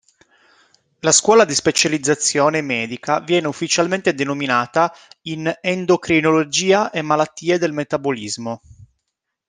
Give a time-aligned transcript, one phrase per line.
[1.01, 4.91] La Scuola di specializzazione medica viene ufficialmente denominata
[5.27, 8.61] "in Endocrinologia e malattie del metabolismo".